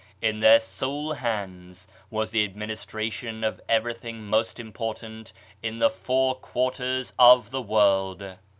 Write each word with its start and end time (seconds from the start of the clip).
In 0.19 0.39
their 0.39 0.59
sole 0.59 1.13
hands 1.13 1.87
was 2.09 2.31
the 2.31 2.43
administration 2.43 3.43
of 3.43 3.61
everything 3.69 4.23
most 4.23 4.59
important 4.59 5.31
in 5.61 5.77
the 5.77 5.91
four 5.91 6.33
quarters 6.33 7.13
of 7.19 7.51
the 7.51 7.61
world. 7.61 8.37